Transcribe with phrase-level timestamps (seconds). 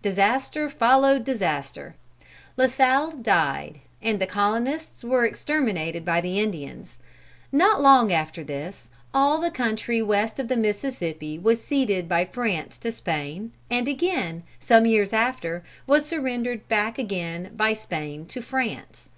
[0.00, 1.96] Disaster followed disaster.
[2.56, 6.96] La Salle died, and the colonists were exterminated by the Indians.
[7.52, 12.78] Not long after this, all the country west of the Mississippi was ceded by France
[12.78, 19.10] to Spain, and again, some years after, was surrendered back again by Spain to France.